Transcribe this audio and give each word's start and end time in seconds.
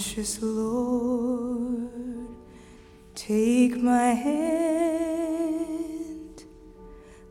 Precious 0.00 0.40
Lord, 0.40 1.90
take 3.14 3.76
my 3.76 4.14
hand, 4.14 5.52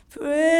Pray 0.10 0.59